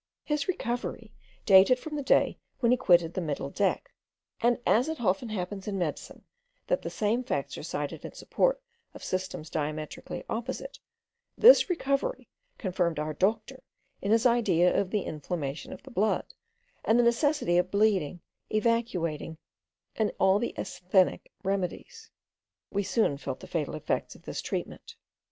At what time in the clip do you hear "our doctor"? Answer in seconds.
12.97-13.61